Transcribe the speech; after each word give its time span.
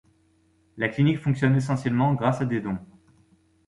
La 0.77 0.89
clinique 0.89 1.19
fonctionne 1.19 1.55
essentiellement 1.55 2.15
grâce 2.15 2.41
à 2.41 2.45
des 2.45 2.59
dons. 2.59 2.79